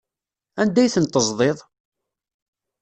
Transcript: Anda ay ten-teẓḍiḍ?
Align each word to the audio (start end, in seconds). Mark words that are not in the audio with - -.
Anda 0.61 0.79
ay 0.81 0.91
ten-teẓḍiḍ? 0.93 1.57